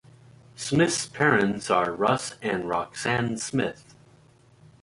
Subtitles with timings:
[0.55, 3.93] Smith's parents are Russ and Roxanne Smith.